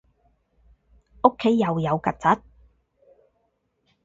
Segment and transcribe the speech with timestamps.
[1.21, 2.41] 屋企又有曱甴